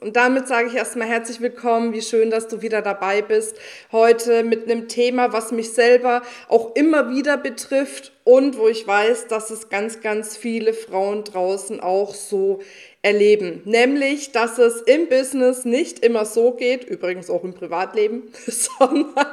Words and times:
Und 0.00 0.16
damit 0.16 0.48
sage 0.48 0.68
ich 0.68 0.74
erstmal 0.74 1.08
herzlich 1.08 1.42
willkommen. 1.42 1.92
Wie 1.92 2.00
schön, 2.00 2.30
dass 2.30 2.48
du 2.48 2.62
wieder 2.62 2.80
dabei 2.80 3.20
bist. 3.20 3.54
Heute 3.92 4.44
mit 4.44 4.64
einem 4.64 4.88
Thema, 4.88 5.34
was 5.34 5.52
mich 5.52 5.72
selber 5.72 6.22
auch 6.48 6.74
immer 6.74 7.10
wieder 7.10 7.36
betrifft 7.36 8.12
und 8.24 8.56
wo 8.56 8.66
ich 8.68 8.86
weiß, 8.86 9.26
dass 9.26 9.50
es 9.50 9.68
ganz, 9.68 10.00
ganz 10.00 10.38
viele 10.38 10.72
Frauen 10.72 11.24
draußen 11.24 11.80
auch 11.80 12.14
so 12.14 12.60
erleben. 13.02 13.60
Nämlich, 13.66 14.32
dass 14.32 14.56
es 14.56 14.80
im 14.80 15.06
Business 15.10 15.66
nicht 15.66 15.98
immer 15.98 16.24
so 16.24 16.52
geht, 16.52 16.84
übrigens 16.84 17.28
auch 17.28 17.44
im 17.44 17.52
Privatleben, 17.52 18.32
sondern 18.46 19.26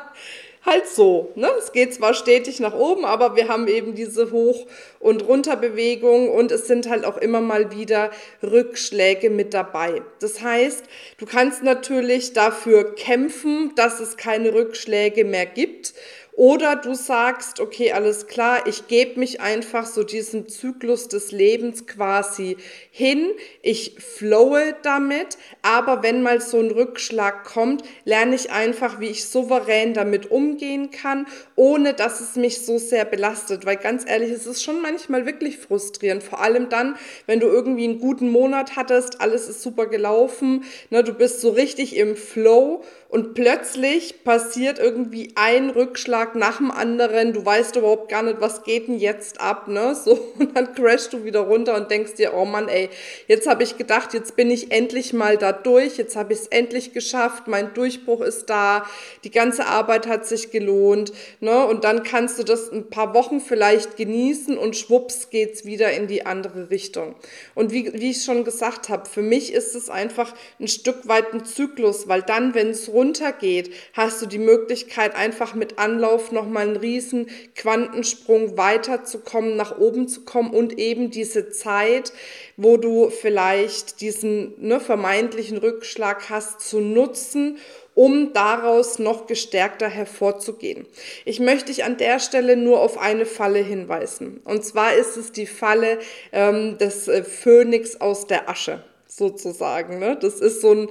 halt 0.66 0.86
so. 0.86 1.32
Ne? 1.36 1.50
Es 1.58 1.72
geht 1.72 1.94
zwar 1.94 2.14
stetig 2.14 2.60
nach 2.60 2.74
oben, 2.74 3.06
aber 3.06 3.38
wir 3.38 3.48
haben 3.48 3.70
eben 3.70 3.96
diese 3.96 4.32
Hoch- 4.32 4.68
und 5.00 5.28
Runterbewegung 5.28 6.30
und 6.30 6.52
es 6.52 6.68
sind 6.68 6.90
halt 6.90 7.06
auch 7.06 7.18
immer 7.18 7.42
mal 7.42 7.72
wieder 7.72 8.12
Rückschläge 8.44 9.30
mit 9.30 9.54
dabei. 9.54 10.02
Das 10.20 10.42
heißt, 10.42 10.86
du 11.18 11.26
kannst 11.26 11.64
natürlich 11.64 12.34
dafür 12.34 12.96
kämpfen, 12.96 13.74
dass 13.76 14.00
es 14.00 14.18
keine 14.18 14.54
Rückschläge 14.54 15.26
mehr 15.26 15.46
gibt 15.46 15.94
oder 16.38 16.76
du 16.76 16.94
sagst, 16.94 17.60
okay, 17.60 17.94
alles 17.94 18.28
klar, 18.28 18.68
ich 18.68 18.88
gebe 18.88 19.20
mich 19.20 19.42
einfach 19.42 19.88
so 19.88 20.04
diesem 20.04 20.48
Zyklus 20.48 21.08
des 21.08 21.32
Lebens 21.32 21.88
quasi 21.88 22.58
hin, 22.92 23.32
ich 23.64 23.96
flowe 23.98 24.76
damit, 24.84 25.40
aber 25.64 26.04
wenn 26.04 26.22
mal 26.22 26.40
so 26.40 26.60
ein 26.60 26.70
Rückschlag 26.70 27.44
kommt, 27.44 27.82
lerne 28.06 28.36
ich 28.36 28.52
einfach, 28.52 29.00
wie 29.00 29.08
ich 29.08 29.26
souverän 29.26 29.96
damit 29.96 30.30
umgehen 30.30 30.92
kann, 30.92 31.26
ohne 31.56 31.96
dass 31.96 32.22
es 32.22 32.36
mich 32.36 32.64
so 32.64 32.78
sehr 32.78 33.06
belastet. 33.06 33.66
Weil 33.66 33.78
ganz 33.78 34.08
ehrlich, 34.08 34.30
es 34.30 34.46
ist 34.46 34.62
schon 34.62 34.80
manchmal 34.88 35.26
wirklich 35.26 35.58
frustrierend, 35.58 36.24
vor 36.24 36.42
allem 36.42 36.70
dann, 36.70 36.96
wenn 37.26 37.42
du 37.42 37.48
irgendwie 37.48 37.84
einen 37.84 38.00
guten 38.00 38.30
Monat 38.30 38.78
hattest, 38.78 39.20
alles 39.20 39.50
ist 39.50 39.62
super 39.62 39.88
gelaufen, 39.88 40.64
ne, 40.92 41.04
du 41.04 41.14
bist 41.14 41.42
so 41.42 41.50
richtig 41.50 41.98
im 41.98 42.16
Flow 42.16 42.84
und 43.10 43.34
plötzlich 43.34 44.24
passiert 44.24 44.80
irgendwie 44.80 45.32
ein 45.36 45.70
Rückschlag 45.70 46.36
nach 46.36 46.58
dem 46.58 46.72
anderen, 46.72 47.34
du 47.34 47.46
weißt 47.46 47.76
überhaupt 47.78 48.10
gar 48.10 48.24
nicht, 48.24 48.42
was 48.42 48.64
geht 48.64 48.88
denn 48.88 48.98
jetzt 48.98 49.42
ab, 49.42 49.68
ne? 49.68 49.96
So, 50.08 50.18
und 50.38 50.56
dann 50.56 50.74
crashst 50.74 51.12
du 51.12 51.26
wieder 51.26 51.42
runter 51.42 51.76
und 51.76 51.90
denkst 51.90 52.14
dir, 52.16 52.34
oh 52.34 52.46
Mann, 52.46 52.70
ey, 52.70 52.90
jetzt 53.28 53.48
habe 53.48 53.64
ich 53.64 53.78
gedacht, 53.78 54.14
jetzt 54.14 54.36
bin 54.36 54.52
ich 54.52 54.72
endlich 54.72 55.12
mal 55.12 55.38
da 55.38 55.52
durch, 55.52 55.98
jetzt 55.98 56.16
habe 56.16 56.34
ich 56.34 56.40
es 56.40 56.48
endlich 56.48 56.94
geschafft, 56.94 57.48
mein 57.48 57.74
Durchbruch 57.74 58.22
ist 58.22 58.50
da, 58.50 58.86
die 59.24 59.32
ganze 59.32 59.66
Arbeit 59.66 60.08
hat 60.08 60.26
sich 60.26 60.52
gelohnt, 60.52 61.12
ne? 61.42 61.66
Und 61.66 61.84
dann 61.84 62.04
kannst 62.04 62.40
du 62.40 62.44
das 62.44 62.72
ein 62.72 62.90
paar 62.90 63.14
Wochen 63.14 63.42
vielleicht 63.42 63.98
genießen 63.98 64.58
und 64.58 64.77
schwupps 64.80 65.30
geht's 65.30 65.66
wieder 65.66 65.92
in 65.92 66.08
die 66.08 66.26
andere 66.26 66.70
Richtung. 66.70 67.16
Und 67.56 67.72
wie, 67.72 67.94
wie 67.94 68.12
ich 68.12 68.24
schon 68.24 68.44
gesagt 68.44 68.90
habe, 68.90 69.10
für 69.10 69.22
mich 69.22 69.54
ist 69.54 69.76
es 69.76 69.90
einfach 69.90 70.34
ein 70.60 70.68
Stück 70.68 71.08
weit 71.08 71.34
ein 71.34 71.46
Zyklus, 71.46 72.08
weil 72.08 72.22
dann, 72.22 72.54
wenn 72.54 72.70
es 72.70 72.90
runtergeht, 72.90 73.72
hast 73.94 74.22
du 74.22 74.26
die 74.26 74.38
Möglichkeit, 74.38 75.16
einfach 75.16 75.56
mit 75.56 75.80
Anlauf 75.80 76.32
nochmal 76.32 76.68
einen 76.68 76.78
riesen 76.78 77.28
Quantensprung 77.56 78.58
weiterzukommen, 78.58 79.56
nach 79.56 79.78
oben 79.78 80.08
zu 80.08 80.22
kommen 80.22 80.52
und 80.52 80.78
eben 80.78 81.12
diese 81.12 81.50
Zeit, 81.50 82.14
wo 82.56 82.78
du 82.78 83.10
vielleicht 83.10 84.02
diesen 84.02 84.54
ne, 84.60 84.80
vermeintlichen 84.80 85.58
Rückschlag 85.58 86.30
hast, 86.30 86.62
zu 86.62 86.80
nutzen, 86.80 87.58
um 87.98 88.32
daraus 88.32 89.00
noch 89.00 89.26
gestärkter 89.26 89.90
hervorzugehen. 89.90 90.86
Ich 91.26 91.40
möchte 91.40 91.66
dich 91.66 91.84
an 91.84 91.98
der 91.98 92.20
Stelle 92.20 92.56
nur 92.56 92.80
auf 92.80 93.00
eine 93.00 93.26
Falle 93.26 93.58
hinweisen. 93.58 94.40
Und 94.44 94.64
zwar 94.64 94.94
ist 94.94 95.18
es 95.18 95.32
die 95.32 95.48
Falle 95.48 95.98
ähm, 96.32 96.78
des 96.78 97.08
äh, 97.08 97.24
Phönix 97.24 98.00
aus 98.00 98.28
der 98.28 98.50
Asche, 98.50 98.84
sozusagen. 99.08 99.98
Ne? 99.98 100.16
Das 100.16 100.40
ist 100.42 100.62
so 100.62 100.74
ein 100.74 100.90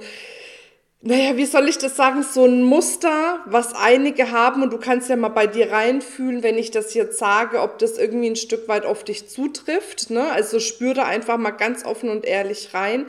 naja, 0.99 1.37
wie 1.37 1.45
soll 1.45 1.69
ich 1.69 1.77
das 1.77 1.95
sagen, 1.95 2.23
so 2.23 2.45
ein 2.45 2.63
Muster, 2.63 3.39
was 3.45 3.73
einige 3.73 4.31
haben 4.31 4.63
und 4.63 4.73
du 4.73 4.79
kannst 4.79 5.09
ja 5.09 5.15
mal 5.15 5.29
bei 5.29 5.45
dir 5.45 5.71
reinfühlen, 5.71 6.41
wenn 6.41 6.57
ich 6.57 6.71
das 6.71 6.95
jetzt 6.95 7.19
sage, 7.19 7.61
ob 7.61 7.77
das 7.77 7.99
irgendwie 7.99 8.31
ein 8.31 8.35
Stück 8.35 8.67
weit 8.67 8.83
auf 8.83 9.03
dich 9.03 9.29
zutrifft. 9.29 10.09
Ne? 10.09 10.29
Also 10.31 10.59
spür 10.59 10.95
da 10.95 11.03
einfach 11.03 11.37
mal 11.37 11.51
ganz 11.51 11.85
offen 11.85 12.09
und 12.09 12.25
ehrlich 12.25 12.73
rein. 12.73 13.05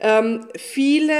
Ähm, 0.00 0.46
viele 0.56 1.12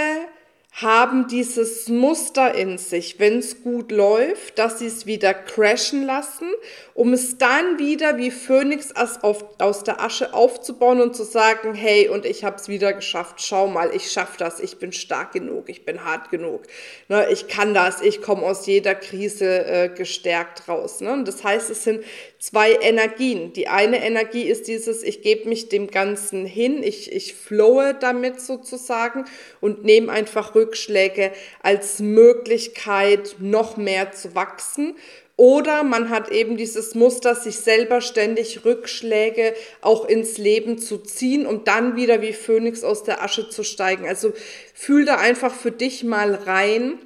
haben 0.81 1.27
dieses 1.27 1.89
Muster 1.89 2.55
in 2.55 2.79
sich, 2.79 3.19
wenn 3.19 3.39
es 3.39 3.63
gut 3.65 3.91
läuft, 3.91 4.61
dass 4.61 4.79
sie 4.79 4.87
es 4.87 5.07
wieder 5.07 5.35
crashen 5.35 6.05
lassen, 6.05 6.49
um 6.95 7.13
es 7.13 7.37
dann 7.37 7.81
wieder 7.81 8.17
wie 8.17 8.31
Phönix 8.31 8.93
aus 8.93 9.85
der 9.85 10.01
Asche 10.01 10.35
aufzubauen 10.35 11.01
und 11.01 11.17
zu 11.17 11.25
sagen, 11.25 11.75
hey, 11.75 12.09
und 12.09 12.25
ich 12.25 12.45
habe 12.45 12.57
es 12.57 12.69
wieder 12.69 12.93
geschafft, 12.93 13.43
schau 13.43 13.67
mal, 13.67 13.93
ich 13.93 14.13
schaffe 14.13 14.39
das, 14.39 14.61
ich 14.61 14.79
bin 14.79 14.93
stark 14.93 15.33
genug, 15.33 15.69
ich 15.69 15.85
bin 15.85 16.05
hart 16.05 16.31
genug, 16.31 16.63
ne, 17.09 17.29
ich 17.31 17.49
kann 17.49 17.75
das, 17.75 18.01
ich 18.01 18.23
komme 18.23 18.43
aus 18.43 18.67
jeder 18.67 18.95
Krise 18.95 19.65
äh, 19.67 19.89
gestärkt 19.89 20.69
raus. 20.69 21.01
Ne? 21.01 21.13
Und 21.13 21.27
das 21.27 21.43
heißt, 21.43 21.71
es 21.71 21.83
sind 21.83 22.05
zwei 22.39 22.73
Energien. 22.73 23.53
Die 23.53 23.69
eine 23.69 24.05
Energie 24.05 24.45
ist 24.45 24.69
dieses, 24.69 25.03
ich 25.03 25.23
gebe 25.23 25.49
mich 25.49 25.69
dem 25.69 25.89
Ganzen 25.89 26.47
hin, 26.47 26.83
ich, 26.83 27.13
ich 27.13 27.35
flowe 27.35 27.97
damit 27.99 28.41
sozusagen 28.41 29.25
und 29.61 29.85
nehme 29.85 30.13
einfach 30.13 30.55
Rückschläge 30.55 31.33
als 31.63 31.99
Möglichkeit, 31.99 33.37
noch 33.41 33.77
mehr 33.77 34.13
zu 34.13 34.35
wachsen. 34.35 34.95
Oder 35.37 35.85
man 35.85 36.11
hat 36.11 36.33
eben 36.33 36.57
dieses 36.57 36.97
Muster, 36.97 37.37
sich 37.37 37.59
selber 37.59 38.01
ständig 38.01 38.65
Rückschläge 38.65 39.55
auch 39.81 40.05
ins 40.05 40.37
Leben 40.37 40.79
zu 40.79 40.99
ziehen, 40.99 41.47
um 41.47 41.63
dann 41.63 41.95
wieder 41.95 42.21
wie 42.23 42.33
Phönix 42.33 42.83
aus 42.83 43.05
der 43.05 43.23
Asche 43.23 43.49
zu 43.49 43.63
steigen. 43.63 44.09
Also 44.09 44.33
fühl 44.75 45.05
da 45.05 45.17
einfach 45.17 45.55
für 45.55 45.71
dich 45.71 46.03
mal 46.03 46.35
rein 46.35 46.99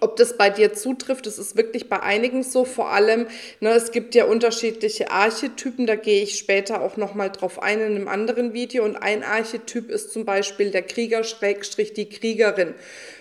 ob 0.00 0.16
das 0.16 0.36
bei 0.36 0.50
dir 0.50 0.72
zutrifft, 0.72 1.26
das 1.26 1.38
ist 1.38 1.56
wirklich 1.56 1.88
bei 1.88 2.00
einigen 2.00 2.42
so. 2.42 2.64
Vor 2.64 2.90
allem, 2.90 3.26
ne, 3.60 3.70
es 3.70 3.92
gibt 3.92 4.14
ja 4.14 4.24
unterschiedliche 4.24 5.10
Archetypen, 5.10 5.86
da 5.86 5.96
gehe 5.96 6.22
ich 6.22 6.38
später 6.38 6.80
auch 6.80 6.96
nochmal 6.96 7.30
drauf 7.30 7.62
ein 7.62 7.80
in 7.80 7.96
einem 7.96 8.08
anderen 8.08 8.52
Video. 8.52 8.84
Und 8.84 8.96
ein 8.96 9.22
Archetyp 9.22 9.90
ist 9.90 10.12
zum 10.12 10.24
Beispiel 10.24 10.70
der 10.70 10.82
Krieger 10.82 11.24
Schrägstrich 11.24 11.92
die 11.92 12.08
Kriegerin. 12.08 12.74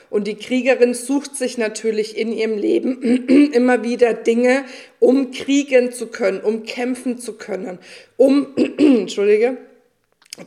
Und 0.10 0.26
die 0.26 0.36
Kriegerin 0.36 0.94
sucht 0.94 1.36
sich 1.36 1.58
natürlich 1.58 2.18
in 2.18 2.32
ihrem 2.32 2.58
Leben 2.58 3.28
immer 3.54 3.84
wieder 3.84 4.14
Dinge, 4.14 4.66
um 5.00 5.32
kriegen 5.32 5.92
zu 5.92 6.08
können, 6.08 6.42
um 6.42 6.64
kämpfen 6.64 7.20
zu 7.20 7.34
können, 7.34 7.80
um, 8.18 8.56
entschuldige, 8.78 9.58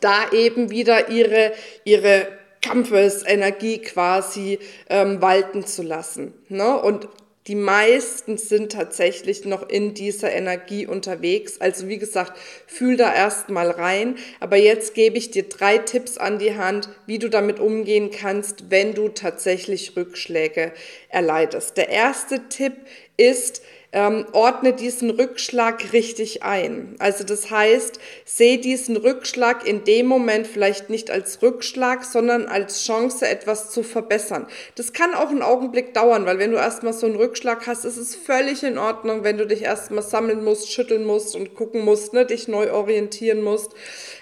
da 0.00 0.30
eben 0.32 0.70
wieder 0.70 1.10
ihre, 1.10 1.52
ihre 1.84 2.26
Kampfesenergie 2.62 3.78
quasi 3.78 4.58
ähm, 4.88 5.20
walten 5.20 5.66
zu 5.66 5.82
lassen. 5.82 6.32
Ne? 6.48 6.80
Und 6.80 7.08
die 7.48 7.56
meisten 7.56 8.38
sind 8.38 8.70
tatsächlich 8.70 9.44
noch 9.44 9.68
in 9.68 9.94
dieser 9.94 10.30
Energie 10.30 10.86
unterwegs. 10.86 11.60
Also 11.60 11.88
wie 11.88 11.98
gesagt, 11.98 12.38
fühl 12.68 12.96
da 12.96 13.12
erstmal 13.12 13.68
rein. 13.68 14.14
Aber 14.38 14.56
jetzt 14.56 14.94
gebe 14.94 15.18
ich 15.18 15.32
dir 15.32 15.48
drei 15.48 15.78
Tipps 15.78 16.18
an 16.18 16.38
die 16.38 16.56
Hand, 16.56 16.88
wie 17.06 17.18
du 17.18 17.28
damit 17.28 17.58
umgehen 17.58 18.12
kannst, 18.12 18.70
wenn 18.70 18.94
du 18.94 19.08
tatsächlich 19.08 19.96
Rückschläge 19.96 20.72
erleidest. 21.08 21.76
Der 21.76 21.88
erste 21.88 22.48
Tipp 22.48 22.74
ist, 23.16 23.62
ähm, 23.92 24.24
ordne 24.32 24.72
diesen 24.72 25.10
Rückschlag 25.10 25.92
richtig 25.92 26.42
ein. 26.42 26.96
Also 26.98 27.24
das 27.24 27.50
heißt, 27.50 27.98
sehe 28.24 28.56
diesen 28.56 28.96
Rückschlag 28.96 29.66
in 29.66 29.84
dem 29.84 30.06
Moment 30.06 30.46
vielleicht 30.46 30.88
nicht 30.88 31.10
als 31.10 31.42
Rückschlag, 31.42 32.04
sondern 32.04 32.46
als 32.46 32.86
Chance, 32.86 33.28
etwas 33.28 33.70
zu 33.70 33.82
verbessern. 33.82 34.46
Das 34.76 34.94
kann 34.94 35.12
auch 35.12 35.28
einen 35.28 35.42
Augenblick 35.42 35.92
dauern, 35.92 36.24
weil 36.24 36.38
wenn 36.38 36.52
du 36.52 36.56
erstmal 36.56 36.94
so 36.94 37.06
einen 37.06 37.16
Rückschlag 37.16 37.66
hast, 37.66 37.84
ist 37.84 37.98
es 37.98 38.14
völlig 38.14 38.62
in 38.62 38.78
Ordnung, 38.78 39.24
wenn 39.24 39.36
du 39.36 39.46
dich 39.46 39.62
erstmal 39.62 40.02
sammeln 40.02 40.42
musst, 40.42 40.72
schütteln 40.72 41.04
musst 41.04 41.36
und 41.36 41.54
gucken 41.54 41.84
musst, 41.84 42.14
ne, 42.14 42.24
dich 42.24 42.48
neu 42.48 42.72
orientieren 42.72 43.42
musst. 43.42 43.72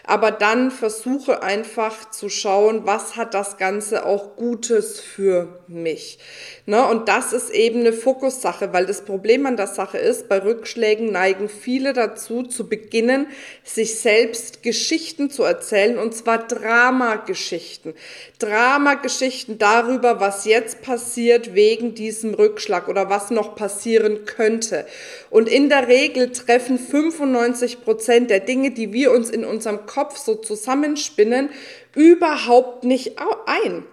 Aber 0.04 0.32
dann 0.32 0.72
versuche 0.72 1.44
einfach 1.44 2.10
zu 2.10 2.28
schauen, 2.28 2.86
was 2.86 3.14
hat 3.14 3.34
das 3.34 3.58
Ganze 3.58 4.04
auch 4.04 4.34
Gutes 4.34 4.98
für 4.98 5.60
mich. 5.68 6.18
Ne? 6.66 6.84
Und 6.84 7.08
das 7.08 7.32
ist 7.32 7.50
eben 7.50 7.80
eine 7.80 7.92
Fokussache, 7.92 8.72
weil 8.72 8.88
das 8.90 9.04
Problem 9.04 9.46
an 9.46 9.56
der 9.56 9.68
Sache 9.68 9.98
ist, 9.98 10.28
bei 10.28 10.42
Rückschlägen 10.42 11.12
neigen 11.12 11.48
viele 11.48 11.92
dazu, 11.92 12.42
zu 12.42 12.68
beginnen, 12.68 13.28
sich 13.62 14.00
selbst 14.00 14.64
Geschichten 14.64 15.30
zu 15.30 15.44
erzählen, 15.44 15.96
und 15.96 16.12
zwar 16.12 16.48
Dramageschichten. 16.48 17.94
Dramageschichten 18.40 19.58
darüber, 19.58 20.18
was 20.18 20.44
jetzt 20.44 20.82
passiert 20.82 21.54
wegen 21.54 21.94
diesem 21.94 22.34
Rückschlag 22.34 22.88
oder 22.88 23.08
was 23.08 23.30
noch 23.30 23.54
passieren 23.54 24.24
könnte. 24.24 24.86
Und 25.30 25.48
in 25.48 25.68
der 25.68 25.86
Regel 25.86 26.32
treffen 26.32 26.76
95 26.76 27.82
Prozent 27.82 28.28
der 28.28 28.40
Dinge, 28.40 28.72
die 28.72 28.92
wir 28.92 29.12
uns 29.12 29.30
in 29.30 29.44
unserem 29.44 29.86
Kopf 29.86 30.16
so 30.16 30.34
zusammenspinnen, 30.34 31.50
überhaupt 31.94 32.82
nicht 32.82 33.12
ein. 33.46 33.84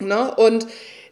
Ne? 0.00 0.34
Und 0.34 0.66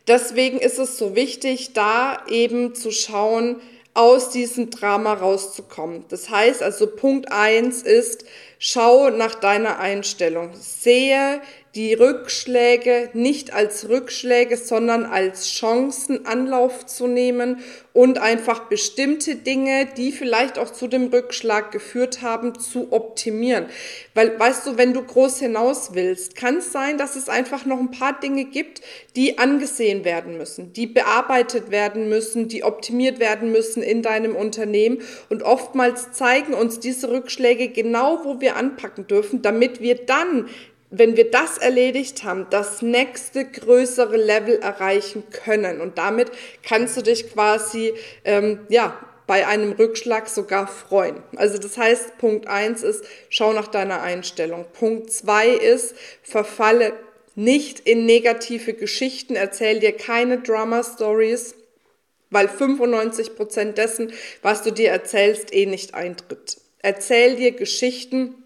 deswegen 0.06 0.58
ist 0.58 0.78
es 0.78 0.98
so 0.98 1.14
wichtig, 1.14 1.72
da 1.72 2.24
eben 2.28 2.74
zu 2.74 2.90
schauen, 2.90 3.60
aus 3.94 4.28
diesem 4.28 4.68
Drama 4.68 5.14
rauszukommen. 5.14 6.04
Das 6.08 6.28
heißt 6.28 6.62
also, 6.62 6.86
Punkt 6.86 7.32
eins 7.32 7.82
ist, 7.82 8.26
schau 8.58 9.10
nach 9.10 9.34
deiner 9.34 9.78
Einstellung. 9.78 10.50
Sehe 10.54 11.40
die 11.76 11.92
Rückschläge 11.92 13.10
nicht 13.12 13.52
als 13.52 13.90
Rückschläge, 13.90 14.56
sondern 14.56 15.04
als 15.04 15.50
Chancen 15.50 16.24
Anlauf 16.24 16.86
zu 16.86 17.06
nehmen 17.06 17.58
und 17.92 18.18
einfach 18.18 18.68
bestimmte 18.68 19.36
Dinge, 19.36 19.86
die 19.96 20.10
vielleicht 20.10 20.58
auch 20.58 20.70
zu 20.70 20.88
dem 20.88 21.08
Rückschlag 21.08 21.72
geführt 21.72 22.22
haben, 22.22 22.58
zu 22.58 22.92
optimieren. 22.92 23.66
Weil, 24.14 24.38
weißt 24.38 24.66
du, 24.66 24.78
wenn 24.78 24.94
du 24.94 25.02
groß 25.02 25.38
hinaus 25.38 25.90
willst, 25.92 26.34
kann 26.34 26.58
es 26.58 26.72
sein, 26.72 26.96
dass 26.96 27.14
es 27.14 27.28
einfach 27.28 27.66
noch 27.66 27.78
ein 27.78 27.90
paar 27.90 28.18
Dinge 28.20 28.44
gibt, 28.44 28.80
die 29.14 29.36
angesehen 29.36 30.04
werden 30.04 30.38
müssen, 30.38 30.72
die 30.72 30.86
bearbeitet 30.86 31.70
werden 31.70 32.08
müssen, 32.08 32.48
die 32.48 32.64
optimiert 32.64 33.18
werden 33.18 33.52
müssen 33.52 33.82
in 33.82 34.00
deinem 34.00 34.34
Unternehmen. 34.34 35.02
Und 35.28 35.42
oftmals 35.42 36.12
zeigen 36.12 36.54
uns 36.54 36.80
diese 36.80 37.10
Rückschläge 37.10 37.68
genau, 37.68 38.20
wo 38.24 38.40
wir 38.40 38.45
anpacken 38.54 39.06
dürfen, 39.06 39.42
damit 39.42 39.80
wir 39.80 40.06
dann 40.06 40.48
wenn 40.90 41.16
wir 41.16 41.30
das 41.30 41.58
erledigt 41.58 42.24
haben, 42.24 42.46
das 42.50 42.80
nächste 42.80 43.44
größere 43.44 44.16
Level 44.16 44.56
erreichen 44.60 45.24
können. 45.30 45.80
Und 45.80 45.98
damit 45.98 46.30
kannst 46.62 46.96
du 46.96 47.02
dich 47.02 47.32
quasi, 47.32 47.92
ähm, 48.24 48.60
ja, 48.68 48.96
bei 49.26 49.46
einem 49.46 49.72
Rückschlag 49.72 50.28
sogar 50.28 50.68
freuen. 50.68 51.16
Also 51.34 51.58
das 51.58 51.76
heißt, 51.76 52.18
Punkt 52.18 52.46
eins 52.46 52.82
ist, 52.82 53.04
schau 53.28 53.52
nach 53.52 53.66
deiner 53.66 54.00
Einstellung. 54.00 54.64
Punkt 54.72 55.12
zwei 55.12 55.48
ist, 55.48 55.96
verfalle 56.22 56.92
nicht 57.34 57.80
in 57.80 58.06
negative 58.06 58.72
Geschichten, 58.72 59.34
erzähl 59.34 59.80
dir 59.80 59.92
keine 59.92 60.38
Drama 60.38 60.84
Stories, 60.84 61.56
weil 62.30 62.48
95 62.48 63.34
Prozent 63.34 63.78
dessen, 63.78 64.12
was 64.42 64.62
du 64.62 64.70
dir 64.70 64.90
erzählst, 64.90 65.52
eh 65.52 65.66
nicht 65.66 65.94
eintritt. 65.94 66.58
Erzähl 66.86 67.34
dir 67.34 67.50
Geschichten, 67.50 68.36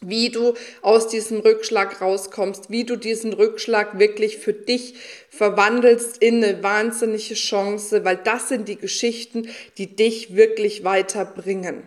wie 0.00 0.30
du 0.30 0.54
aus 0.82 1.06
diesem 1.06 1.38
Rückschlag 1.38 2.00
rauskommst, 2.00 2.68
wie 2.68 2.82
du 2.82 2.96
diesen 2.96 3.32
Rückschlag 3.32 4.00
wirklich 4.00 4.38
für 4.38 4.52
dich 4.52 4.94
verwandelst 5.30 6.18
in 6.18 6.42
eine 6.42 6.64
wahnsinnige 6.64 7.34
Chance, 7.34 8.04
weil 8.04 8.16
das 8.16 8.48
sind 8.48 8.66
die 8.66 8.74
Geschichten, 8.74 9.48
die 9.78 9.94
dich 9.94 10.34
wirklich 10.34 10.82
weiterbringen. 10.82 11.84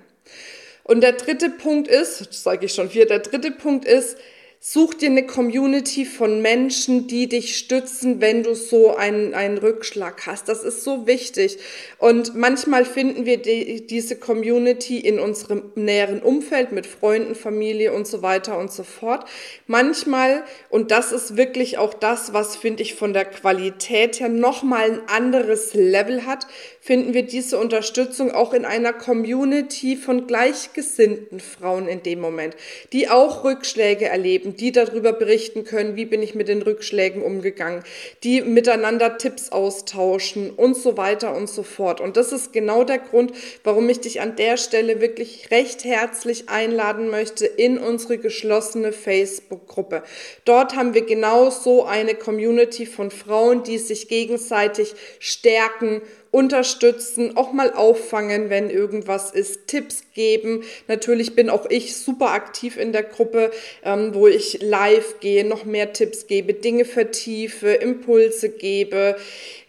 Und 0.85 1.01
der 1.01 1.11
dritte 1.11 1.49
Punkt 1.49 1.89
ist, 1.89 2.31
sage 2.31 2.67
ich 2.67 2.73
schon 2.73 2.89
vier, 2.89 3.05
der 3.05 3.19
dritte 3.19 3.51
Punkt 3.51 3.83
ist, 3.83 4.17
Such 4.61 4.95
dir 4.95 5.09
eine 5.09 5.25
Community 5.25 6.03
von 6.03 6.41
Menschen, 6.41 7.07
die 7.07 7.29
dich 7.29 7.57
stützen, 7.57 8.19
wenn 8.19 8.43
du 8.43 8.55
so 8.55 8.93
einen, 8.93 9.33
einen 9.33 9.57
Rückschlag 9.57 10.27
hast. 10.27 10.49
Das 10.49 10.65
ist 10.65 10.83
so 10.83 11.07
wichtig. 11.07 11.59
Und 11.97 12.35
manchmal 12.35 12.83
finden 12.83 13.25
wir 13.25 13.37
die, 13.37 13.87
diese 13.87 14.17
Community 14.17 14.99
in 14.99 15.17
unserem 15.17 15.71
näheren 15.75 16.21
Umfeld 16.21 16.73
mit 16.73 16.87
Freunden, 16.87 17.35
Familie 17.35 17.93
und 17.93 18.05
so 18.05 18.21
weiter 18.21 18.57
und 18.57 18.69
so 18.69 18.83
fort. 18.83 19.23
Manchmal, 19.65 20.43
und 20.69 20.91
das 20.91 21.13
ist 21.13 21.37
wirklich 21.37 21.77
auch 21.77 21.93
das, 21.93 22.33
was 22.33 22.57
finde 22.57 22.83
ich 22.83 22.95
von 22.95 23.13
der 23.13 23.23
Qualität 23.23 24.19
her 24.19 24.27
nochmal 24.27 24.91
ein 24.91 25.07
anderes 25.07 25.73
Level 25.73 26.25
hat, 26.25 26.47
finden 26.89 27.13
wir 27.13 27.21
diese 27.21 27.59
Unterstützung 27.59 28.31
auch 28.31 28.51
in 28.51 28.65
einer 28.65 28.93
Community 28.93 29.95
von 29.95 30.25
gleichgesinnten 30.25 31.39
Frauen 31.39 31.87
in 31.87 32.01
dem 32.01 32.19
Moment, 32.19 32.55
die 32.93 33.09
auch 33.09 33.43
Rückschläge 33.43 34.05
erleben, 34.05 34.55
die 34.55 34.71
darüber 34.71 35.13
berichten 35.13 35.65
können, 35.65 35.95
wie 35.95 36.05
bin 36.05 36.23
ich 36.23 36.33
mit 36.33 36.47
den 36.47 36.63
Rückschlägen 36.63 37.21
umgegangen, 37.21 37.83
die 38.23 38.41
miteinander 38.41 39.19
Tipps 39.19 39.51
austauschen 39.51 40.49
und 40.49 40.75
so 40.75 40.97
weiter 40.97 41.35
und 41.35 41.47
so 41.47 41.61
fort. 41.61 42.01
Und 42.01 42.17
das 42.17 42.31
ist 42.31 42.53
genau 42.53 42.83
der 42.83 42.97
Grund, 42.97 43.33
warum 43.63 43.87
ich 43.87 43.99
dich 43.99 44.19
an 44.19 44.35
der 44.35 44.57
Stelle 44.57 44.99
wirklich 44.99 45.51
recht 45.51 45.83
herzlich 45.83 46.49
einladen 46.49 47.11
möchte 47.11 47.45
in 47.45 47.77
unsere 47.77 48.17
geschlossene 48.17 48.93
Facebook-Gruppe. 48.93 50.01
Dort 50.43 50.75
haben 50.75 50.95
wir 50.95 51.05
genau 51.05 51.51
so 51.51 51.85
eine 51.85 52.15
Community 52.15 52.87
von 52.87 53.11
Frauen, 53.11 53.61
die 53.61 53.77
sich 53.77 54.07
gegenseitig 54.07 54.95
stärken, 55.19 56.01
unterstützen, 56.31 57.37
auch 57.37 57.53
mal 57.53 57.73
auffangen, 57.73 58.49
wenn 58.49 58.69
irgendwas 58.69 59.31
ist, 59.31 59.67
Tipps 59.67 60.03
geben. 60.13 60.63
Natürlich 60.87 61.35
bin 61.35 61.49
auch 61.49 61.69
ich 61.69 61.95
super 61.97 62.31
aktiv 62.31 62.77
in 62.77 62.91
der 62.91 63.03
Gruppe, 63.03 63.51
ähm, 63.83 64.13
wo 64.13 64.27
ich 64.27 64.61
live 64.61 65.19
gehe, 65.19 65.45
noch 65.45 65.65
mehr 65.65 65.93
Tipps 65.93 66.27
gebe, 66.27 66.53
Dinge 66.53 66.85
vertiefe, 66.85 67.69
Impulse 67.71 68.49
gebe 68.49 69.15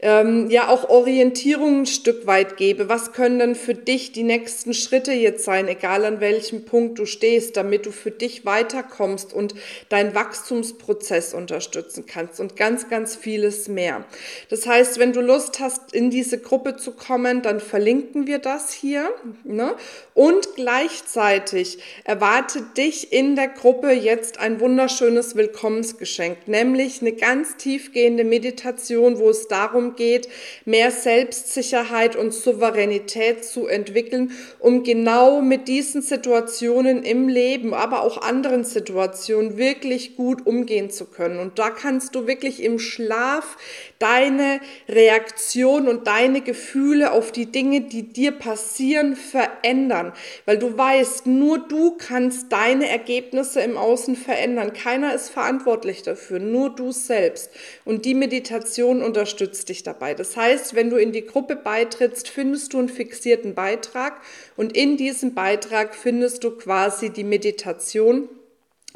ähm, 0.03 0.49
ja 0.51 0.69
auch 0.69 0.89
Orientierung 0.89 1.83
ein 1.83 1.87
Stück 1.87 2.27
weit 2.27 2.57
gebe. 2.57 2.89
Was 2.89 3.13
können 3.13 3.39
denn 3.39 3.55
für 3.55 3.75
dich 3.75 4.13
die 4.13 4.23
nächsten 4.23 4.73
Schritte 4.75 5.13
jetzt 5.13 5.45
sein, 5.45 5.69
egal 5.69 6.05
an 6.05 6.21
welchem 6.21 6.65
Punkt 6.65 6.99
du 6.99 7.06
stehst, 7.06 7.56
damit 7.56 7.87
du 7.87 7.91
für 7.91 8.11
dich 8.11 8.45
weiterkommst 8.45 9.33
und 9.33 9.55
deinen 9.89 10.15
Wachstumsprozess 10.15 11.35
unterstützen 11.35 12.06
kannst 12.06 12.41
und 12.41 12.56
ganz, 12.56 12.89
ganz 12.89 13.17
vieles 13.17 13.69
mehr. 13.69 14.05
Das 14.49 14.67
heißt, 14.67 14.99
wenn 14.99 15.13
du 15.13 15.21
Lust 15.21 15.61
hast, 15.61 15.95
in 15.95 16.11
diese 16.11 16.39
zu 16.76 16.93
kommen, 16.93 17.43
dann 17.43 17.61
verlinken 17.61 18.26
wir 18.26 18.38
das 18.38 18.73
hier. 18.73 19.11
Ne? 19.44 19.75
Und 20.14 20.56
gleichzeitig 20.56 21.79
erwartet 22.05 22.76
dich 22.76 23.12
in 23.12 23.37
der 23.37 23.49
Gruppe 23.49 23.93
jetzt 23.93 24.38
ein 24.41 24.58
wunderschönes 24.58 25.37
Willkommensgeschenk, 25.37 26.49
nämlich 26.49 27.00
eine 27.00 27.12
ganz 27.12 27.56
tiefgehende 27.56 28.25
Meditation, 28.25 29.19
wo 29.19 29.31
es 29.31 29.47
darum 29.49 29.94
geht, 29.94 30.29
mehr 30.64 30.91
Selbstsicherheit 30.91 32.17
und 32.17 32.35
Souveränität 32.35 33.44
zu 33.44 33.67
entwickeln, 33.67 34.32
um 34.58 34.82
genau 34.82 35.41
mit 35.41 35.69
diesen 35.69 36.03
Situationen 36.03 37.05
im 37.05 37.29
Leben, 37.29 37.75
aber 37.75 38.03
auch 38.03 38.23
anderen 38.23 38.64
Situationen 38.64 39.56
wirklich 39.56 40.17
gut 40.17 40.46
umgehen 40.46 40.91
zu 40.91 41.06
können. 41.06 41.38
Und 41.38 41.58
da 41.58 41.70
kannst 41.70 42.14
du 42.14 42.26
wirklich 42.26 42.62
im 42.62 42.79
Schlaf 42.79 43.56
deine 43.99 44.61
Reaktion 44.88 45.87
und 45.87 46.06
deine 46.06 46.40
Gefühle 46.41 47.13
auf 47.13 47.32
die 47.32 47.47
Dinge, 47.47 47.82
die 47.82 48.03
dir 48.03 48.32
passieren, 48.32 49.17
verändern. 49.17 50.13
Weil 50.47 50.59
du 50.59 50.77
weißt, 50.77 51.27
nur 51.27 51.59
du 51.59 51.93
kannst 51.93 52.53
deine 52.53 52.89
Ergebnisse 52.89 53.61
im 53.61 53.77
Außen 53.77 54.17
verändern. 54.17 54.73
Keiner 54.73 55.15
ist 55.15 55.31
verantwortlich 55.31 56.03
dafür, 56.03 56.39
nur 56.39 56.75
du 56.75 56.93
selbst. 56.93 57.51
Und 57.85 58.05
die 58.05 58.15
Meditation 58.15 59.03
unterstützt 59.03 59.69
dich 59.69 59.82
dabei. 59.82 60.15
Das 60.15 60.37
heißt, 60.37 60.75
wenn 60.75 60.91
du 60.91 60.97
in 60.97 61.13
die 61.13 61.27
Gruppe 61.27 61.56
beitrittst, 61.56 62.29
findest 62.29 62.73
du 62.73 62.79
einen 62.79 62.89
fixierten 62.89 63.55
Beitrag 63.55 64.20
und 64.56 64.77
in 64.77 64.97
diesem 64.97 65.35
Beitrag 65.35 65.94
findest 65.94 66.44
du 66.44 66.53
quasi 66.53 67.11
die 67.11 67.25
Meditation 67.25 68.29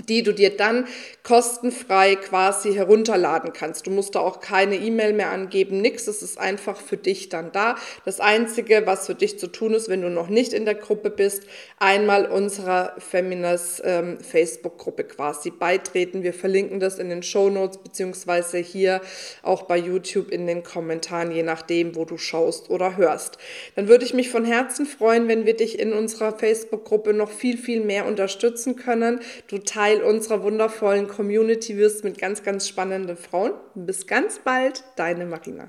die 0.09 0.23
du 0.23 0.33
dir 0.33 0.57
dann 0.57 0.87
kostenfrei 1.23 2.17
quasi 2.17 2.75
herunterladen 2.75 3.53
kannst. 3.53 3.87
Du 3.87 3.91
musst 3.91 4.15
da 4.15 4.21
auch 4.21 4.41
keine 4.41 4.77
E-Mail 4.77 5.13
mehr 5.13 5.31
angeben, 5.31 5.81
nix. 5.81 6.07
Es 6.07 6.23
ist 6.23 6.39
einfach 6.39 6.81
für 6.81 6.97
dich 6.97 7.29
dann 7.29 7.53
da. 7.53 7.77
Das 8.05 8.21
Einzige, 8.21 8.83
was 8.87 9.07
für 9.07 9.15
dich 9.15 9.39
zu 9.39 9.47
tun 9.47 9.75
ist, 9.75 9.89
wenn 9.89 10.03
du 10.03 10.11
noch 10.11 10.29
nicht 10.29 10.53
in 10.53 10.65
der 10.65 10.75
Gruppe 10.75 11.11
bist, 11.11 11.45
einmal 11.79 12.27
unserer 12.27 12.95
Feminas 12.99 13.83
ähm, 13.85 14.19
Facebook-Gruppe 14.21 15.05
quasi 15.05 15.51
beitreten. 15.51 16.23
Wir 16.23 16.35
verlinken 16.35 16.81
das 16.81 16.99
in 16.99 17.09
den 17.09 17.23
Show 17.23 17.49
Notes 17.51 17.79
beziehungsweise 17.79 18.59
hier 18.59 19.01
auch 19.43 19.63
bei 19.63 19.79
YouTube 19.79 20.31
in 20.31 20.47
den 20.47 20.63
Kommentaren, 20.63 21.31
je 21.31 21.43
nachdem, 21.43 21.97
wo 21.97 22.05
du 22.05 22.19
schaust 22.19 22.71
oder 22.71 22.97
hörst. 22.97 23.39
Dann 23.77 23.89
würde 23.89 24.05
ich 24.05 24.15
mich 24.15 24.29
von 24.31 24.45
Herzen 24.45 24.87
freuen, 24.87 25.29
wenn 25.29 25.47
wir 25.47 25.57
dich 25.57 25.79
in 25.79 25.93
unserer 25.93 26.33
Facebook-Gruppe 26.33 27.15
noch 27.15 27.31
viel, 27.31 27.57
viel 27.57 27.81
mehr 27.81 28.07
unterstützen 28.07 28.77
können. 28.77 29.21
Du 29.49 29.59
Teil 29.95 30.03
unserer 30.03 30.43
wundervollen 30.43 31.07
Community 31.07 31.77
wirst 31.77 32.05
mit 32.05 32.19
ganz, 32.19 32.43
ganz 32.43 32.69
spannenden 32.69 33.17
Frauen. 33.17 33.53
Bis 33.75 34.07
ganz 34.07 34.41
bald, 34.41 34.83
deine 34.97 35.25
Marina. 35.25 35.69